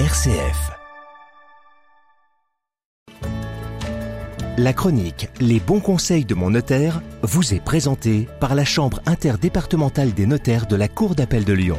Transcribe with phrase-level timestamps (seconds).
[0.00, 0.72] RCF.
[4.58, 10.12] La chronique Les bons conseils de mon notaire vous est présentée par la Chambre interdépartementale
[10.12, 11.78] des notaires de la Cour d'appel de Lyon.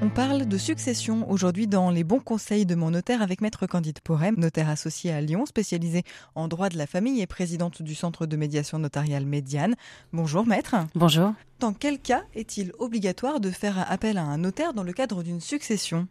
[0.00, 4.00] On parle de succession aujourd'hui dans les bons conseils de mon notaire avec Maître Candide
[4.00, 8.24] Porem, notaire associé à Lyon, spécialisé en droit de la famille et présidente du Centre
[8.24, 9.74] de médiation notariale Médiane.
[10.14, 10.74] Bonjour Maître.
[10.94, 11.34] Bonjour.
[11.60, 15.42] Dans quel cas est-il obligatoire de faire appel à un notaire dans le cadre d'une
[15.42, 16.08] succession?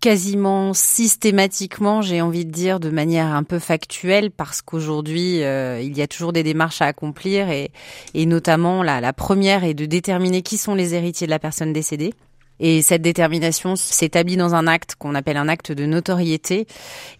[0.00, 5.96] Quasiment systématiquement, j'ai envie de dire de manière un peu factuelle, parce qu'aujourd'hui, euh, il
[5.96, 7.70] y a toujours des démarches à accomplir, et,
[8.14, 11.72] et notamment la, la première est de déterminer qui sont les héritiers de la personne
[11.72, 12.14] décédée.
[12.62, 16.66] Et cette détermination s'établit dans un acte qu'on appelle un acte de notoriété.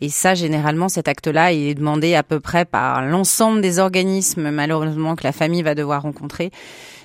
[0.03, 5.17] Et ça, généralement, cet acte-là est demandé à peu près par l'ensemble des organismes, malheureusement,
[5.17, 6.51] que la famille va devoir rencontrer.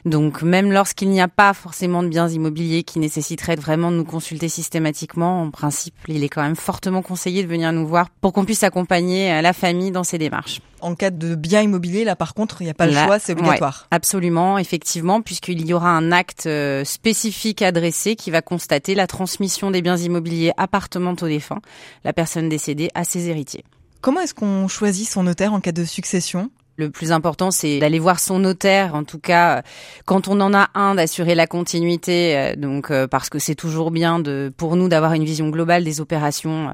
[0.06, 4.06] Donc même lorsqu'il n'y a pas forcément de biens immobiliers qui nécessiteraient vraiment de nous
[4.06, 8.32] consulter systématiquement, en principe, il est quand même fortement conseillé de venir nous voir pour
[8.32, 10.62] qu'on puisse accompagner la famille dans ces démarches.
[10.82, 13.32] En cas de biens immobiliers, là par contre, il n'y a pas le choix, c'est
[13.32, 13.88] obligatoire.
[13.90, 19.72] absolument, effectivement, puisqu'il y aura un acte euh, spécifique adressé qui va constater la transmission
[19.72, 21.62] des biens immobiliers appartementaux défunts,
[22.04, 23.64] la personne décédée, à ses héritiers.
[24.02, 26.52] Comment est-ce qu'on choisit son notaire en cas de succession?
[26.78, 28.96] Le plus important, c'est d'aller voir son notaire.
[28.96, 29.64] En tout cas,
[30.06, 32.38] quand on en a un, d'assurer la continuité.
[32.38, 35.84] Euh, donc, euh, parce que c'est toujours bien de, pour nous, d'avoir une vision globale
[35.84, 36.74] des opérations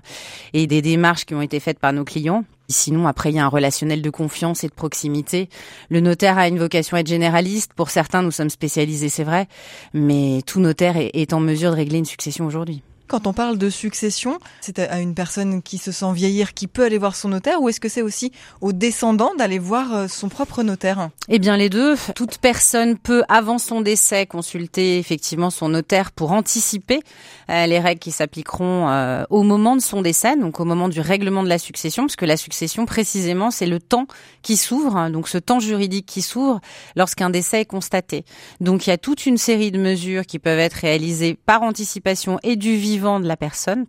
[0.54, 2.44] et des démarches qui ont été faites par nos clients.
[2.68, 5.50] Sinon, après, il y a un relationnel de confiance et de proximité.
[5.90, 7.74] Le notaire a une vocation à être généraliste.
[7.74, 9.48] Pour certains, nous sommes spécialisés, c'est vrai.
[9.94, 12.82] Mais tout notaire est en mesure de régler une succession aujourd'hui.
[13.12, 16.86] Quand on parle de succession, c'est à une personne qui se sent vieillir qui peut
[16.86, 18.32] aller voir son notaire ou est-ce que c'est aussi
[18.62, 21.10] aux descendants d'aller voir euh, son propre notaire?
[21.28, 21.98] Eh bien les deux.
[22.16, 27.02] Toute personne peut, avant son décès, consulter effectivement son notaire pour anticiper
[27.50, 31.02] euh, les règles qui s'appliqueront euh, au moment de son décès, donc au moment du
[31.02, 34.08] règlement de la succession, parce que la succession précisément c'est le temps
[34.42, 36.62] qui s'ouvre, hein, donc ce temps juridique qui s'ouvre
[36.96, 38.24] lorsqu'un décès est constaté.
[38.62, 42.40] Donc il y a toute une série de mesures qui peuvent être réalisées par anticipation
[42.44, 43.86] et du vivant de la personne.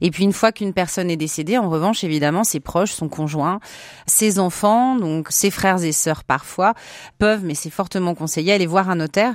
[0.00, 3.60] Et puis une fois qu'une personne est décédée, en revanche, évidemment, ses proches, son conjoint,
[4.06, 6.74] ses enfants, donc ses frères et sœurs parfois,
[7.18, 9.34] peuvent, mais c'est fortement conseillé, aller voir un notaire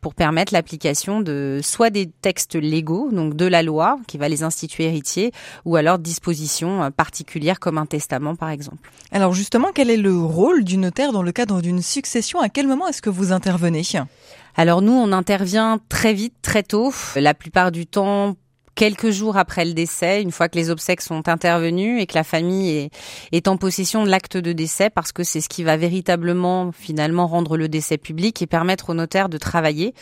[0.00, 4.42] pour permettre l'application de soit des textes légaux, donc de la loi qui va les
[4.42, 5.32] instituer héritiers,
[5.64, 8.90] ou alors dispositions particulières comme un testament par exemple.
[9.12, 12.38] Alors justement, quel est le rôle du notaire dans le cadre d'une succession?
[12.40, 13.82] À quel moment est-ce que vous intervenez?
[14.56, 16.92] Alors nous, on intervient très vite, très tôt.
[17.16, 18.36] La plupart du temps,
[18.74, 22.24] quelques jours après le décès, une fois que les obsèques sont intervenues et que la
[22.24, 22.90] famille est,
[23.32, 27.26] est en possession de l'acte de décès, parce que c'est ce qui va véritablement finalement
[27.26, 29.94] rendre le décès public et permettre au notaire de travailler.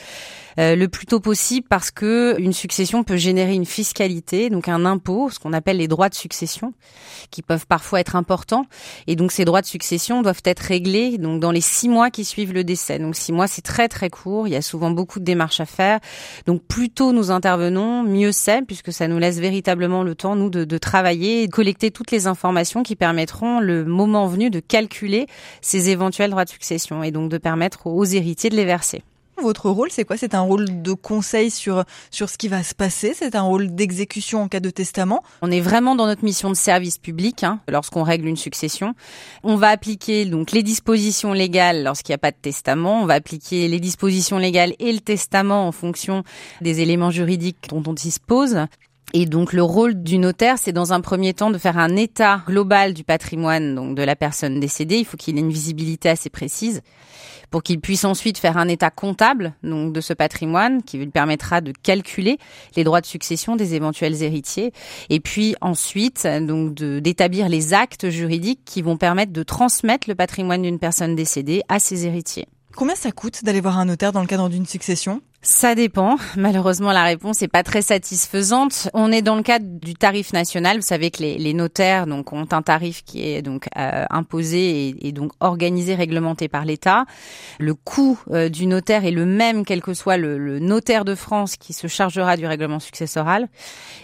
[0.59, 4.85] Euh, le plus tôt possible parce que une succession peut générer une fiscalité, donc un
[4.85, 6.75] impôt, ce qu'on appelle les droits de succession,
[7.31, 8.67] qui peuvent parfois être importants.
[9.07, 12.25] Et donc ces droits de succession doivent être réglés donc dans les six mois qui
[12.25, 12.99] suivent le décès.
[12.99, 14.47] Donc six mois, c'est très très court.
[14.47, 16.01] Il y a souvent beaucoup de démarches à faire.
[16.47, 20.51] Donc plus tôt nous intervenons, mieux c'est, puisque ça nous laisse véritablement le temps nous
[20.51, 24.61] de, de travailler et de collecter toutes les informations qui permettront le moment venu de
[24.61, 25.27] calculer
[25.61, 29.03] ces éventuels droits de succession et donc de permettre aux héritiers de les verser.
[29.41, 30.17] Votre rôle, c'est quoi?
[30.17, 33.13] C'est un rôle de conseil sur sur ce qui va se passer?
[33.15, 35.23] C'est un rôle d'exécution en cas de testament?
[35.41, 38.95] On est vraiment dans notre mission de service public hein, lorsqu'on règle une succession.
[39.43, 43.03] On va appliquer donc les dispositions légales lorsqu'il n'y a pas de testament.
[43.03, 46.23] On va appliquer les dispositions légales et le testament en fonction
[46.61, 48.59] des éléments juridiques dont on dispose.
[49.15, 52.43] Et donc le rôle du notaire, c'est dans un premier temps de faire un état
[52.47, 54.97] global du patrimoine donc de la personne décédée.
[54.97, 56.81] Il faut qu'il ait une visibilité assez précise
[57.51, 61.61] pour qu'il puisse ensuite faire un état comptable donc de ce patrimoine qui lui permettra
[61.61, 62.39] de calculer
[62.75, 64.73] les droits de succession des éventuels héritiers
[65.11, 70.63] et puis ensuite donc d'établir les actes juridiques qui vont permettre de transmettre le patrimoine
[70.63, 72.47] d'une personne décédée à ses héritiers.
[72.75, 75.21] Combien ça coûte d'aller voir un notaire dans le cadre d'une succession?
[75.45, 76.17] Ça dépend.
[76.37, 78.89] Malheureusement, la réponse n'est pas très satisfaisante.
[78.95, 80.77] On est dans le cadre du tarif national.
[80.77, 84.89] Vous savez que les, les notaires donc ont un tarif qui est donc euh, imposé
[84.89, 87.07] et, et, donc organisé, réglementé par l'État.
[87.59, 91.17] Le coût euh, du notaire est le même, quel que soit le, le, notaire de
[91.17, 93.49] France qui se chargera du règlement successoral.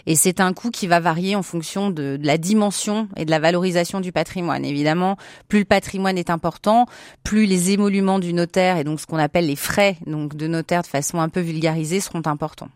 [0.07, 3.31] Et c'est un coût qui va varier en fonction de, de la dimension et de
[3.31, 4.65] la valorisation du patrimoine.
[4.65, 5.15] Évidemment,
[5.47, 6.85] plus le patrimoine est important,
[7.23, 10.81] plus les émoluments du notaire et donc ce qu'on appelle les frais donc de notaire
[10.81, 12.69] de façon un peu vulgarisés seront importants.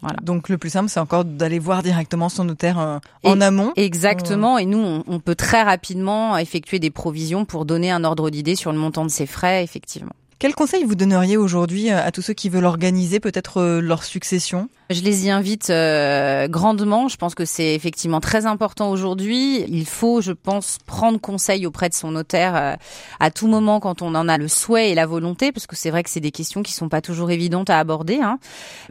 [0.00, 0.16] Voilà.
[0.22, 3.72] Donc le plus simple, c'est encore d'aller voir directement son notaire euh, en amont.
[3.74, 4.58] Exactement.
[4.58, 8.54] Et nous, on, on, peut très rapidement effectuer des provisions pour donner un ordre d'idée
[8.54, 10.12] sur le montant de ses frais, effectivement.
[10.38, 14.68] Quel conseil vous donneriez aujourd'hui à tous ceux qui veulent organiser peut-être leur succession?
[14.90, 17.08] Je les y invite euh, grandement.
[17.08, 19.64] Je pense que c'est effectivement très important aujourd'hui.
[19.66, 22.74] Il faut, je pense, prendre conseil auprès de son notaire euh,
[23.18, 25.90] à tout moment quand on en a le souhait et la volonté, parce que c'est
[25.90, 28.20] vrai que c'est des questions qui sont pas toujours évidentes à aborder.
[28.22, 28.38] Hein.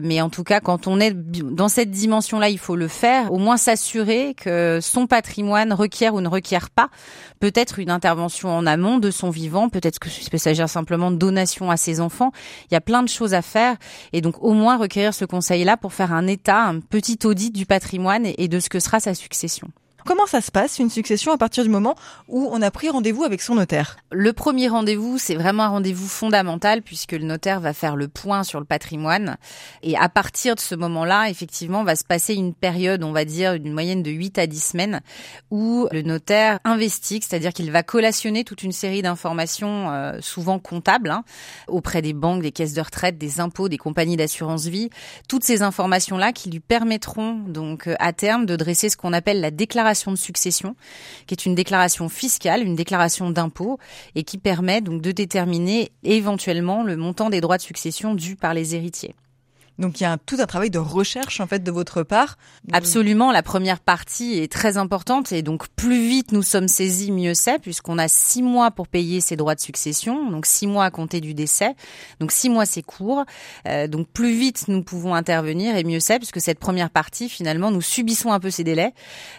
[0.00, 3.32] Mais en tout cas, quand on est dans cette dimension-là, il faut le faire.
[3.32, 6.90] Au moins s'assurer que son patrimoine requiert ou ne requiert pas
[7.38, 9.68] peut-être une intervention en amont de son vivant.
[9.68, 10.08] Peut-être que
[10.38, 12.32] s'agir simplement de donation à ses enfants.
[12.70, 13.76] Il y a plein de choses à faire,
[14.12, 17.66] et donc au moins requérir ce conseil-là pour faire un état, un petit audit du
[17.66, 19.68] patrimoine et de ce que sera sa succession.
[20.06, 21.96] Comment ça se passe, une succession, à partir du moment
[22.28, 23.96] où on a pris rendez-vous avec son notaire?
[24.12, 28.44] Le premier rendez-vous, c'est vraiment un rendez-vous fondamental puisque le notaire va faire le point
[28.44, 29.36] sur le patrimoine.
[29.82, 33.58] Et à partir de ce moment-là, effectivement, va se passer une période, on va dire,
[33.58, 35.00] d'une moyenne de 8 à 10 semaines
[35.50, 41.10] où le notaire investigue, c'est-à-dire qu'il va collationner toute une série d'informations, euh, souvent comptables,
[41.10, 41.24] hein,
[41.66, 44.88] auprès des banques, des caisses de retraite, des impôts, des compagnies d'assurance vie.
[45.28, 49.40] Toutes ces informations-là qui lui permettront donc euh, à terme de dresser ce qu'on appelle
[49.40, 50.76] la déclaration de succession,
[51.26, 53.78] qui est une déclaration fiscale, une déclaration d'impôt,
[54.14, 58.54] et qui permet donc de déterminer éventuellement le montant des droits de succession dus par
[58.54, 59.14] les héritiers.
[59.78, 62.38] Donc il y a tout un travail de recherche en fait de votre part.
[62.72, 67.34] Absolument, la première partie est très importante et donc plus vite nous sommes saisis, mieux
[67.34, 70.90] c'est, puisqu'on a six mois pour payer ses droits de succession, donc six mois à
[70.90, 71.74] compter du décès.
[72.20, 73.24] Donc six mois c'est court,
[73.68, 77.70] euh, donc plus vite nous pouvons intervenir et mieux c'est, puisque cette première partie finalement
[77.70, 78.94] nous subissons un peu ces délais.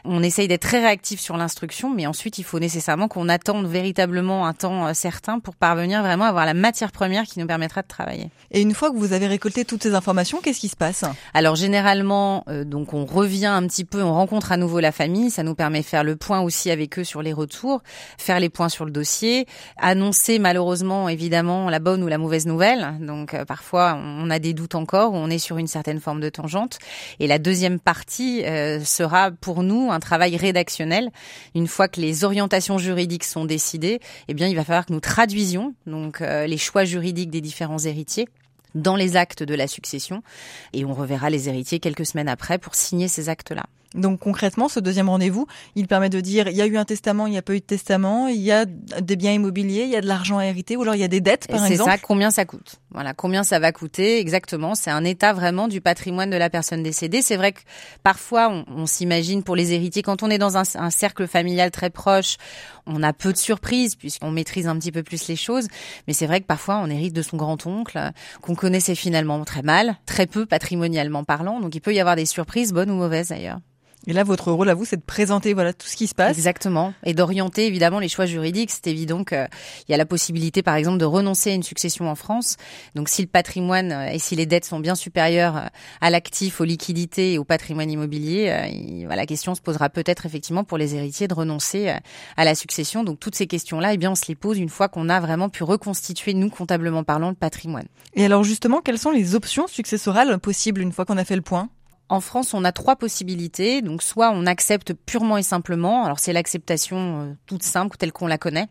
[0.05, 4.45] On essaye d'être très réactif sur l'instruction, mais ensuite il faut nécessairement qu'on attende véritablement
[4.45, 7.81] un temps euh, certain pour parvenir vraiment à avoir la matière première qui nous permettra
[7.81, 8.29] de travailler.
[8.51, 11.03] Et une fois que vous avez récolté toutes ces informations qu'est-ce qui se passe?
[11.33, 15.31] Alors généralement, euh, donc on revient un petit peu, on rencontre à nouveau la famille,
[15.31, 17.81] ça nous permet de faire le point aussi avec eux sur les retours,
[18.17, 19.45] faire les points sur le dossier,
[19.77, 22.97] annoncer malheureusement évidemment la bonne ou la mauvaise nouvelle.
[22.99, 26.29] Donc euh, parfois on a des doutes encore, on est sur une certaine forme de
[26.29, 26.77] tangente.
[27.19, 31.09] Et la deuxième partie euh, sera pour nous un travail rédactionnel.
[31.55, 34.99] Une fois que les orientations juridiques sont décidées, eh bien il va falloir que nous
[34.99, 38.27] traduisions donc les choix juridiques des différents héritiers
[38.75, 40.23] dans les actes de la succession
[40.73, 43.65] et on reverra les héritiers quelques semaines après pour signer ces actes-là.
[43.95, 47.25] Donc concrètement, ce deuxième rendez-vous, il permet de dire il y a eu un testament,
[47.25, 49.95] il n'y a pas eu de testament, il y a des biens immobiliers, il y
[49.95, 51.89] a de l'argent à hériter, ou alors il y a des dettes, par exemple.
[51.89, 54.75] C'est ça, combien ça coûte Voilà, combien ça va coûter exactement.
[54.75, 57.21] C'est un état vraiment du patrimoine de la personne décédée.
[57.21, 57.61] C'est vrai que
[58.03, 61.89] parfois, on, s'imagine pour les héritiers, quand on est dans un, un, cercle familial très
[61.89, 62.37] proche,
[62.85, 65.67] on a peu de surprises puisqu'on maîtrise un petit peu plus les choses.
[66.07, 68.11] Mais c'est vrai que parfois, on hérite de son grand-oncle
[68.41, 71.59] qu'on connaissait finalement très mal, très peu patrimonialement parlant.
[71.59, 73.59] Donc il peut y avoir des surprises, bonnes ou mauvaises d'ailleurs.
[74.05, 76.37] Et là, votre rôle à vous, c'est de présenter voilà tout ce qui se passe.
[76.37, 78.71] Exactement, et d'orienter évidemment les choix juridiques.
[78.71, 79.47] C'est évident qu'il
[79.89, 82.57] y a la possibilité, par exemple, de renoncer à une succession en France.
[82.95, 85.67] Donc, si le patrimoine euh, et si les dettes sont bien supérieures euh,
[85.99, 90.63] à l'actif, aux liquidités et au patrimoine immobilier, euh, la question se posera peut-être effectivement
[90.63, 91.93] pour les héritiers de renoncer
[92.37, 93.03] à la succession.
[93.03, 95.49] Donc, toutes ces questions-là, eh bien, on se les pose une fois qu'on a vraiment
[95.49, 97.87] pu reconstituer, nous, comptablement parlant, le patrimoine.
[98.13, 101.41] Et alors, justement, quelles sont les options successorales possibles une fois qu'on a fait le
[101.41, 101.69] point?
[102.09, 103.81] En France, on a trois possibilités.
[103.81, 106.05] Donc, soit on accepte purement et simplement.
[106.05, 108.67] Alors, c'est l'acceptation euh, toute simple, telle qu'on la connaît.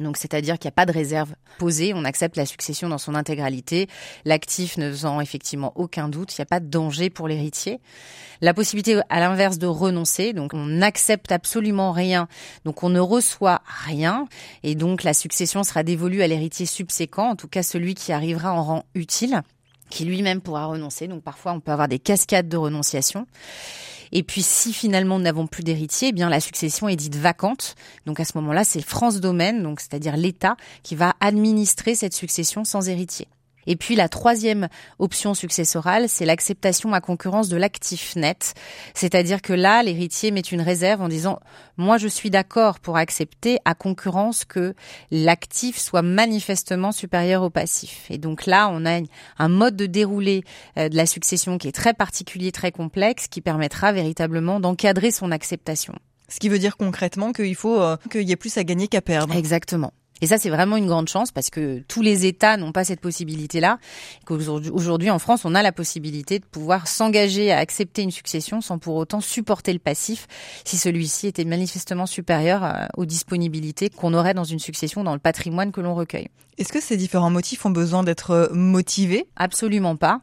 [0.00, 1.92] Donc, c'est-à-dire qu'il n'y a pas de réserve posée.
[1.94, 3.88] On accepte la succession dans son intégralité.
[4.24, 6.36] L'actif ne faisant effectivement aucun doute.
[6.36, 7.80] Il n'y a pas de danger pour l'héritier.
[8.40, 10.32] La possibilité, à l'inverse, de renoncer.
[10.32, 12.28] Donc, on n'accepte absolument rien.
[12.64, 14.26] Donc, on ne reçoit rien.
[14.62, 18.52] Et donc, la succession sera dévolue à l'héritier subséquent, en tout cas celui qui arrivera
[18.52, 19.42] en rang utile
[19.90, 21.08] qui lui-même pourra renoncer.
[21.08, 23.26] Donc parfois, on peut avoir des cascades de renonciation.
[24.12, 27.74] Et puis, si finalement nous n'avons plus d'héritier, eh bien la succession est dite vacante.
[28.06, 32.64] Donc à ce moment-là, c'est France Domaine, donc c'est-à-dire l'État, qui va administrer cette succession
[32.64, 33.28] sans héritier.
[33.66, 38.54] Et puis la troisième option successorale, c'est l'acceptation à concurrence de l'actif net.
[38.94, 41.40] C'est-à-dire que là, l'héritier met une réserve en disant
[41.76, 44.74] moi je suis d'accord pour accepter à concurrence que
[45.10, 48.06] l'actif soit manifestement supérieur au passif.
[48.10, 49.00] Et donc là, on a
[49.38, 50.44] un mode de déroulé
[50.76, 55.30] euh, de la succession qui est très particulier, très complexe, qui permettra véritablement d'encadrer son
[55.30, 55.94] acceptation.
[56.28, 59.00] Ce qui veut dire concrètement qu'il faut euh, qu'il y ait plus à gagner qu'à
[59.00, 59.34] perdre.
[59.34, 59.92] Exactement.
[60.20, 63.00] Et ça, c'est vraiment une grande chance parce que tous les États n'ont pas cette
[63.00, 63.78] possibilité-là.
[64.26, 68.78] Qu'aujourd'hui, en France, on a la possibilité de pouvoir s'engager à accepter une succession sans
[68.78, 70.26] pour autant supporter le passif
[70.64, 75.18] si celui-ci était manifestement supérieur euh, aux disponibilités qu'on aurait dans une succession dans le
[75.18, 76.28] patrimoine que l'on recueille.
[76.58, 79.26] Est-ce que ces différents motifs ont besoin d'être motivés?
[79.36, 80.20] Absolument pas.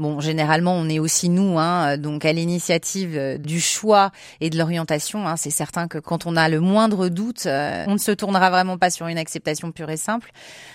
[0.00, 4.56] Bon, généralement, on est aussi nous, hein, donc à l'initiative euh, du choix et de
[4.56, 5.28] l'orientation.
[5.28, 8.48] Hein, c'est certain que quand on a le moindre doute, euh, on ne se tournera
[8.48, 10.32] vraiment pas sur une acceptation pure et simple.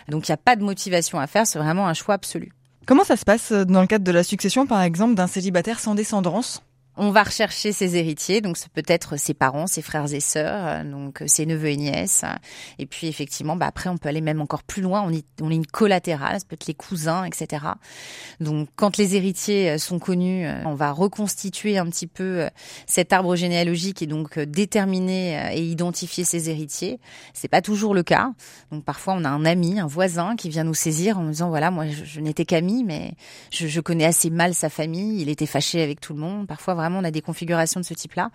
[0.10, 1.48] Donc, il n'y a pas de motivation à faire.
[1.48, 2.52] C'est vraiment un choix absolu.
[2.86, 5.96] Comment ça se passe dans le cadre de la succession, par exemple, d'un célibataire sans
[5.96, 6.62] descendance?
[6.98, 10.66] On va rechercher ses héritiers, donc ce peut être ses parents, ses frères et sœurs,
[10.66, 12.24] euh, donc euh, ses neveux et nièces.
[12.80, 15.02] Et puis effectivement, bah après on peut aller même encore plus loin.
[15.02, 17.66] On est, on est une collatérale, ça peut être les cousins, etc.
[18.40, 22.48] Donc quand les héritiers euh, sont connus, on va reconstituer un petit peu
[22.88, 27.00] cet arbre généalogique et donc déterminer et identifier ses héritiers.
[27.34, 28.32] C'est pas toujours le cas.
[28.72, 31.50] Donc parfois on a un ami, un voisin qui vient nous saisir en nous disant
[31.50, 33.14] voilà moi je, n'étais qu'ami, mais
[33.52, 35.22] je, je connais assez mal sa famille.
[35.22, 36.48] Il était fâché avec tout le monde.
[36.48, 38.30] Parfois vraiment on a des configurations de ce type-là.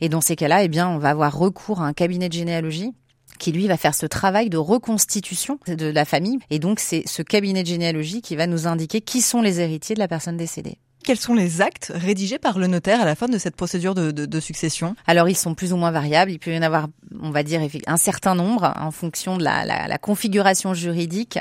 [0.00, 2.92] Et dans ces cas-là, eh bien, on va avoir recours à un cabinet de généalogie
[3.38, 6.38] qui lui va faire ce travail de reconstitution de la famille.
[6.50, 9.94] Et donc c'est ce cabinet de généalogie qui va nous indiquer qui sont les héritiers
[9.94, 13.28] de la personne décédée quels sont les actes rédigés par le notaire à la fin
[13.28, 14.94] de cette procédure de, succession?
[15.06, 16.30] Alors ils sont plus ou moins variables.
[16.30, 16.88] Il peut y en avoir,
[17.20, 21.38] on va dire, un certain nombre en fonction de la, configuration juridique.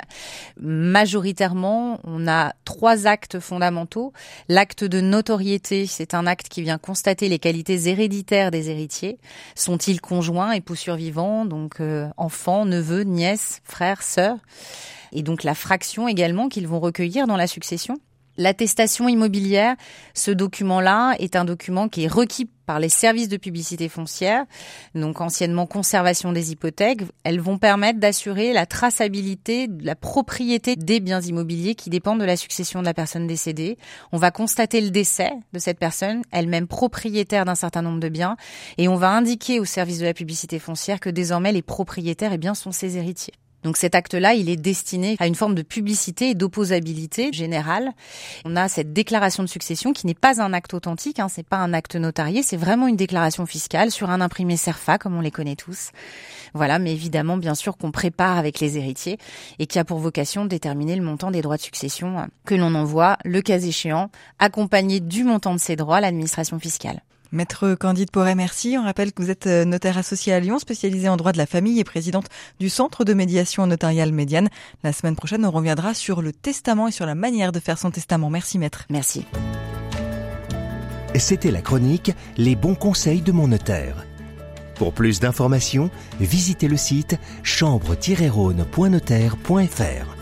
[0.59, 4.13] Majoritairement, on a trois actes fondamentaux.
[4.47, 9.17] L'acte de notoriété, c'est un acte qui vient constater les qualités héréditaires des héritiers.
[9.55, 14.37] Sont-ils conjoints, époux survivants, donc euh, enfants, neveux, nièces, frères, sœurs?
[15.11, 17.99] Et donc la fraction également qu'ils vont recueillir dans la succession.
[18.37, 19.75] L'attestation immobilière,
[20.13, 24.45] ce document-là est un document qui est requis par les services de publicité foncière,
[24.93, 27.01] donc anciennement conservation des hypothèques.
[27.23, 32.25] Elles vont permettre d'assurer la traçabilité de la propriété des biens immobiliers qui dépendent de
[32.25, 33.77] la succession de la personne décédée.
[34.11, 38.35] On va constater le décès de cette personne, elle-même propriétaire d'un certain nombre de biens,
[38.77, 42.37] et on va indiquer au service de la publicité foncière que désormais les propriétaires eh
[42.37, 43.33] bien, sont ses héritiers.
[43.67, 47.91] Donc cet acte-là, il est destiné à une forme de publicité et d'opposabilité générale.
[48.45, 51.57] On a cette déclaration de succession qui n'est pas un acte authentique, hein, c'est pas
[51.57, 55.31] un acte notarié, c'est vraiment une déclaration fiscale sur un imprimé CERFA, comme on les
[55.31, 55.89] connaît tous.
[56.53, 59.17] Voilà, mais évidemment, bien sûr, qu'on prépare avec les héritiers
[59.59, 62.73] et qui a pour vocation de déterminer le montant des droits de succession que l'on
[62.73, 67.01] envoie, le cas échéant, accompagné du montant de ces droits à l'administration fiscale.
[67.31, 68.77] Maître Candide Porret, merci.
[68.77, 71.45] On rappelle que vous êtes euh, notaire associé à Lyon, spécialisé en droit de la
[71.45, 72.27] famille et présidente
[72.59, 74.49] du Centre de médiation notariale médiane.
[74.83, 77.91] La semaine prochaine, on reviendra sur le testament et sur la manière de faire son
[77.91, 78.29] testament.
[78.29, 78.85] Merci, maître.
[78.89, 79.25] Merci.
[81.15, 84.05] C'était la chronique Les bons conseils de mon notaire.
[84.75, 90.16] Pour plus d'informations, visitez le site chambre-rhône.notaire.fr.